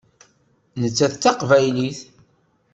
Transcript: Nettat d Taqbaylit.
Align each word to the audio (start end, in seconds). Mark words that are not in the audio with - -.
Nettat 0.81 1.13
d 1.15 1.19
Taqbaylit. 1.23 1.99